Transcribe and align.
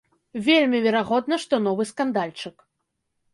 Вельмі 0.45 0.79
верагодна, 0.85 1.39
што 1.43 1.61
новы 1.67 1.87
скандальчык. 1.91 2.57